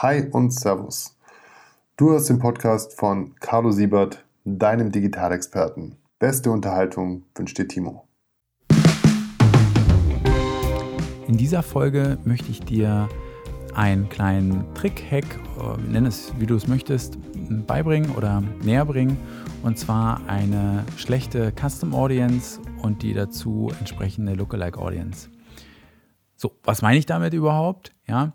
[0.00, 1.18] Hi und Servus.
[1.96, 5.96] Du hörst den Podcast von Carlo Siebert, deinem Digitalexperten.
[6.20, 8.06] Beste Unterhaltung wünscht dir Timo.
[11.26, 13.08] In dieser Folge möchte ich dir
[13.74, 15.24] einen kleinen Trick, Hack,
[15.58, 17.18] äh, nenn es wie du es möchtest,
[17.66, 19.16] beibringen oder näher bringen.
[19.64, 25.28] Und zwar eine schlechte Custom Audience und die dazu entsprechende Lookalike Audience.
[26.36, 27.90] So, was meine ich damit überhaupt?
[28.06, 28.32] Ja,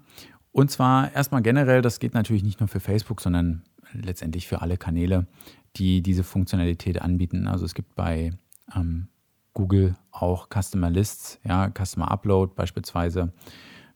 [0.53, 4.77] und zwar erstmal generell, das geht natürlich nicht nur für Facebook, sondern letztendlich für alle
[4.77, 5.27] Kanäle,
[5.75, 7.47] die diese Funktionalität anbieten.
[7.47, 8.31] Also es gibt bei
[8.75, 9.07] ähm,
[9.53, 13.33] Google auch Customer Lists, ja, Customer Upload beispielsweise.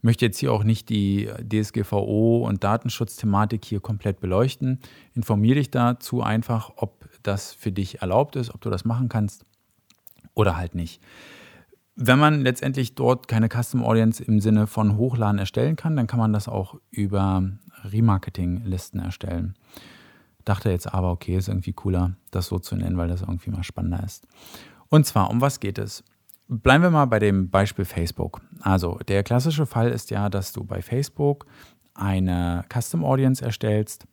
[0.02, 4.80] Möchte jetzt hier auch nicht die DSGVO und Datenschutzthematik hier komplett beleuchten.
[5.14, 9.46] Informiere dich dazu einfach, ob das für dich erlaubt ist, ob du das machen kannst
[10.34, 11.02] oder halt nicht.
[12.00, 16.20] Wenn man letztendlich dort keine Custom Audience im Sinne von Hochladen erstellen kann, dann kann
[16.20, 17.44] man das auch über
[17.86, 19.56] Remarketing-Listen erstellen.
[20.46, 23.64] Dachte jetzt aber, okay, ist irgendwie cooler, das so zu nennen, weil das irgendwie mal
[23.64, 24.28] spannender ist.
[24.90, 26.04] Und zwar, um was geht es?
[26.48, 28.42] Bleiben wir mal bei dem Beispiel Facebook.
[28.62, 31.48] Also, der klassische Fall ist ja, dass du bei Facebook
[31.96, 34.06] eine Custom Audience erstellst,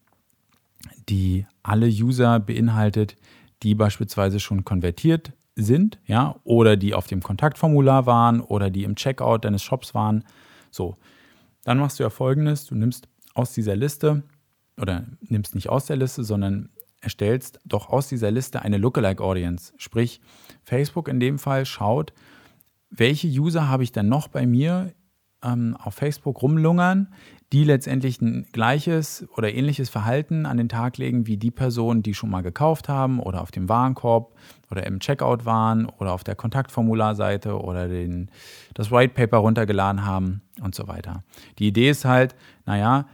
[1.10, 3.14] die alle User beinhaltet,
[3.62, 8.96] die beispielsweise schon konvertiert sind, ja, oder die auf dem Kontaktformular waren oder die im
[8.96, 10.24] Checkout deines Shops waren.
[10.70, 10.96] So,
[11.64, 14.22] dann machst du ja folgendes: Du nimmst aus dieser Liste
[14.80, 19.72] oder nimmst nicht aus der Liste, sondern erstellst doch aus dieser Liste eine Lookalike Audience.
[19.76, 20.20] Sprich,
[20.64, 22.12] Facebook in dem Fall schaut,
[22.90, 24.92] welche User habe ich denn noch bei mir
[25.44, 27.08] ähm, auf Facebook rumlungern,
[27.52, 32.14] die letztendlich ein gleiches oder ähnliches Verhalten an den Tag legen wie die Personen, die
[32.14, 34.34] schon mal gekauft haben oder auf dem Warenkorb
[34.70, 38.30] oder im Checkout waren oder auf der Kontaktformularseite oder den,
[38.74, 41.22] das White Paper runtergeladen haben und so weiter.
[41.58, 42.34] Die Idee ist halt,
[42.66, 43.06] naja,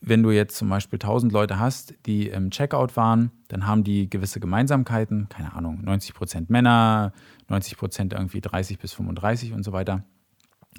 [0.00, 4.08] wenn du jetzt zum Beispiel 1000 Leute hast, die im Checkout waren, dann haben die
[4.08, 7.12] gewisse Gemeinsamkeiten, keine Ahnung, 90% Männer,
[7.48, 10.04] 90% irgendwie 30 bis 35 und so weiter.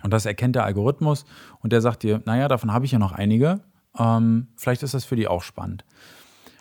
[0.03, 1.25] Und das erkennt der Algorithmus
[1.59, 3.61] und der sagt dir, naja, davon habe ich ja noch einige,
[3.97, 5.85] ähm, vielleicht ist das für die auch spannend.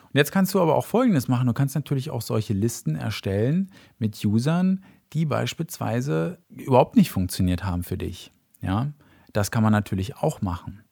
[0.05, 1.47] Und jetzt kannst du aber auch Folgendes machen.
[1.47, 7.83] Du kannst natürlich auch solche Listen erstellen mit Usern, die beispielsweise überhaupt nicht funktioniert haben
[7.83, 8.33] für dich.
[8.61, 8.89] Ja,
[9.33, 10.83] das kann man natürlich auch machen.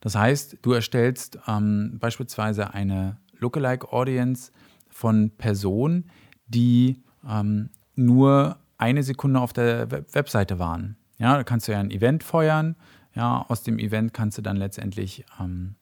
[0.00, 4.52] Das heißt, du erstellst ähm, beispielsweise eine Lookalike Audience
[4.88, 6.10] von Personen,
[6.46, 10.96] die ähm, nur eine Sekunde auf der Web Webseite waren.
[11.22, 12.74] Ja, da kannst du ja ein Event feuern.
[13.14, 15.76] Ja, aus dem Event kannst du dann letztendlich ähm,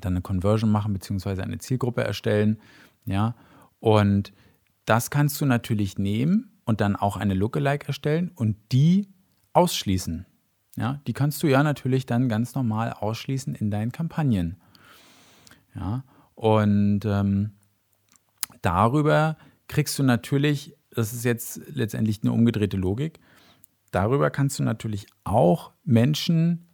[0.00, 2.58] dann eine Conversion machen, beziehungsweise eine Zielgruppe erstellen.
[3.04, 3.34] Ja,
[3.78, 4.32] und
[4.86, 9.10] das kannst du natürlich nehmen und dann auch eine Lookalike erstellen und die
[9.52, 10.24] ausschließen.
[10.76, 14.56] Ja, die kannst du ja natürlich dann ganz normal ausschließen in deinen Kampagnen.
[15.74, 16.04] Ja,
[16.34, 17.52] und ähm,
[18.62, 19.36] darüber
[19.68, 23.20] kriegst du natürlich, das ist jetzt letztendlich eine umgedrehte Logik,
[23.94, 26.66] darüber kannst du natürlich auch Menschen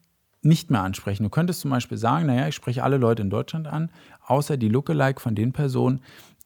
[0.43, 1.25] nicht mehr ansprechen.
[1.25, 3.91] Du könntest zum Beispiel sagen, naja, ich spreche alle Leute in Deutschland an,
[4.27, 6.01] außer die Lookalike von den Personen,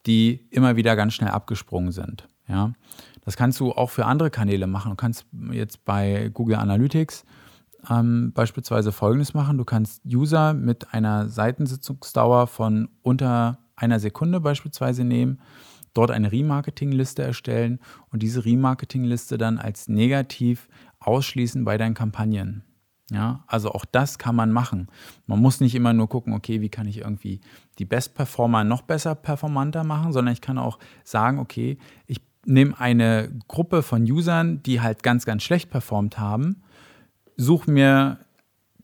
[0.05, 2.27] die immer wieder ganz schnell abgesprungen sind.
[2.47, 2.73] Ja,
[3.21, 4.91] das kannst du auch für andere Kanäle machen.
[4.91, 7.25] Du kannst jetzt bei Google Analytics
[7.89, 9.57] ähm, beispielsweise Folgendes machen.
[9.57, 15.39] Du kannst User mit einer Seitensitzungsdauer von unter einer Sekunde beispielsweise nehmen
[15.95, 17.79] dort eine Remarketing-Liste erstellen
[18.11, 20.67] und diese Remarketing-Liste dann als negativ
[20.99, 22.63] ausschließen bei deinen Kampagnen.
[23.11, 24.87] Ja, also auch das kann man machen.
[25.27, 27.39] Man muss nicht immer nur gucken, okay, wie kann ich irgendwie
[27.77, 33.29] die Best-Performer noch besser performanter machen, sondern ich kann auch sagen, okay, ich nehme eine
[33.47, 36.63] Gruppe von Usern, die halt ganz, ganz schlecht performt haben,
[37.37, 38.24] suche mir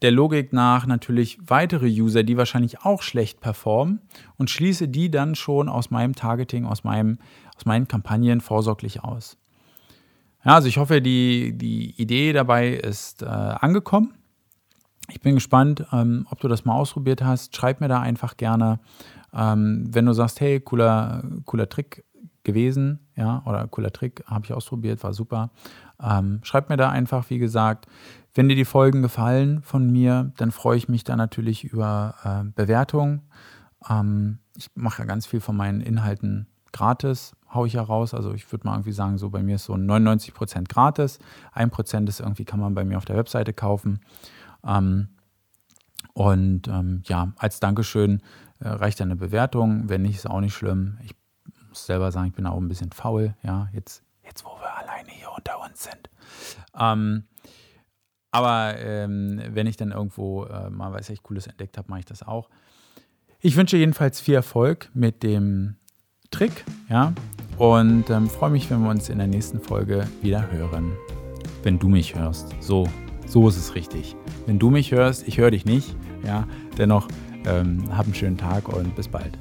[0.01, 4.01] der Logik nach natürlich weitere User, die wahrscheinlich auch schlecht performen
[4.37, 7.19] und schließe die dann schon aus meinem Targeting, aus, meinem,
[7.55, 9.37] aus meinen Kampagnen vorsorglich aus.
[10.43, 14.15] Ja, also ich hoffe, die, die Idee dabei ist äh, angekommen.
[15.09, 17.55] Ich bin gespannt, ähm, ob du das mal ausprobiert hast.
[17.55, 18.79] Schreib mir da einfach gerne,
[19.33, 22.03] ähm, wenn du sagst, hey, cooler, cooler Trick
[22.43, 25.51] gewesen, ja, oder cooler Trick, habe ich ausprobiert, war super.
[26.01, 27.87] Ähm, schreib mir da einfach, wie gesagt,
[28.33, 32.49] wenn dir die Folgen gefallen von mir, dann freue ich mich da natürlich über äh,
[32.55, 33.21] Bewertungen.
[33.89, 38.13] Ähm, ich mache ja ganz viel von meinen Inhalten gratis, haue ich ja raus.
[38.13, 41.19] Also ich würde mal irgendwie sagen, so bei mir ist so 99% gratis.
[41.53, 43.99] 1% ist irgendwie, kann man bei mir auf der Webseite kaufen.
[44.65, 45.09] Ähm,
[46.13, 48.21] und ähm, ja, als Dankeschön
[48.59, 49.89] äh, reicht eine Bewertung.
[49.89, 50.97] Wenn nicht, ist auch nicht schlimm.
[51.03, 51.15] Ich
[51.71, 53.33] muss selber sagen, ich bin auch ein bisschen faul.
[53.41, 56.09] Ja, jetzt, jetzt wo wir alleine hier unter uns sind.
[56.79, 57.23] Ähm,
[58.31, 62.05] Aber ähm, wenn ich dann irgendwo äh, mal was echt Cooles entdeckt habe, mache ich
[62.05, 62.49] das auch.
[63.39, 65.75] Ich wünsche jedenfalls viel Erfolg mit dem
[66.29, 67.11] Trick, ja,
[67.57, 70.93] und ähm, freue mich, wenn wir uns in der nächsten Folge wieder hören.
[71.63, 72.55] Wenn du mich hörst.
[72.61, 72.87] So,
[73.27, 74.15] so ist es richtig.
[74.45, 76.47] Wenn du mich hörst, ich höre dich nicht, ja,
[76.77, 77.07] dennoch
[77.45, 79.37] ähm, hab einen schönen Tag und bis bald.